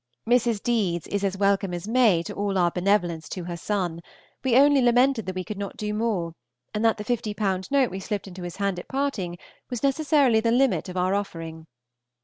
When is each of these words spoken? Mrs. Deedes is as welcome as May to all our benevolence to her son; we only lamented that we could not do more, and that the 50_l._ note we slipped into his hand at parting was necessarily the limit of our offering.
Mrs. 0.27 0.63
Deedes 0.63 1.05
is 1.09 1.23
as 1.23 1.37
welcome 1.37 1.75
as 1.75 1.87
May 1.87 2.23
to 2.23 2.33
all 2.33 2.57
our 2.57 2.71
benevolence 2.71 3.29
to 3.29 3.43
her 3.43 3.55
son; 3.55 4.01
we 4.43 4.55
only 4.55 4.81
lamented 4.81 5.27
that 5.27 5.35
we 5.35 5.43
could 5.43 5.59
not 5.59 5.77
do 5.77 5.93
more, 5.93 6.33
and 6.73 6.83
that 6.83 6.97
the 6.97 7.05
50_l._ 7.05 7.69
note 7.69 7.91
we 7.91 7.99
slipped 7.99 8.27
into 8.27 8.41
his 8.41 8.55
hand 8.55 8.79
at 8.79 8.87
parting 8.87 9.37
was 9.69 9.83
necessarily 9.83 10.39
the 10.39 10.49
limit 10.49 10.89
of 10.89 10.97
our 10.97 11.13
offering. 11.13 11.67